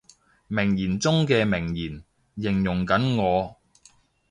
[0.47, 2.03] 名言中嘅名言，
[2.35, 3.55] 形容緊我